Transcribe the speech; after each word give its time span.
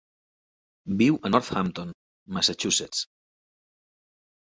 Viu 1.01 1.19
a 1.29 1.31
Northampton 1.35 1.93
(Massachusetts). 2.39 3.07